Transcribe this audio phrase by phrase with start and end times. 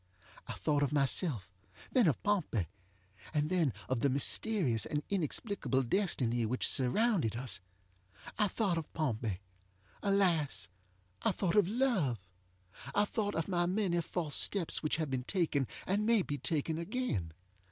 [0.47, 1.53] I thought of myself,
[1.91, 2.65] then of Pompey,
[3.35, 7.59] and then of the mysterious and inexplicable destiny which surrounded us.
[8.39, 9.41] I thought of Pompey!
[10.01, 10.69] ŌĆöalas,
[11.21, 12.17] I thought of love!
[12.95, 16.79] I thought of my many false steps which have been taken, and may be taken
[16.79, 17.31] again.